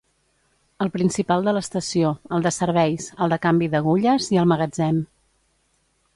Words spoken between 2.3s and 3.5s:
el de serveis, el de